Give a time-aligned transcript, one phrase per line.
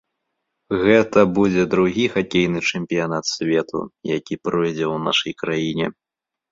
[0.83, 3.79] Гэта будзе другі хакейны чэмпіянат свету,
[4.17, 5.87] які пройдзе ў нашай краіне.